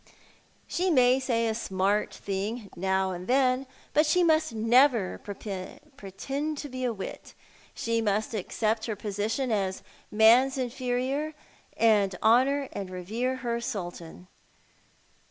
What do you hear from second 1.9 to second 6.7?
thing now and then, but she must never pretend to